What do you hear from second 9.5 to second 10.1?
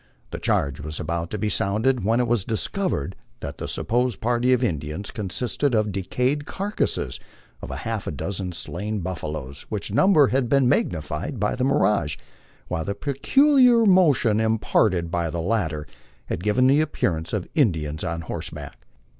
which